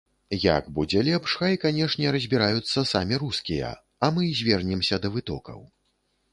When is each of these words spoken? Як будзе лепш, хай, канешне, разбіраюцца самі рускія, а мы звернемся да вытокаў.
Як 0.43 0.69
будзе 0.77 1.03
лепш, 1.07 1.35
хай, 1.41 1.57
канешне, 1.65 2.07
разбіраюцца 2.15 2.85
самі 2.93 3.21
рускія, 3.27 3.69
а 4.07 4.13
мы 4.19 4.23
звернемся 4.43 4.95
да 5.05 5.17
вытокаў. 5.19 5.59